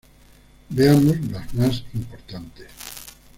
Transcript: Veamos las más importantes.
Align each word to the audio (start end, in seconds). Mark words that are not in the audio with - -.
Veamos 0.69 1.19
las 1.29 1.53
más 1.53 1.83
importantes. 1.93 2.65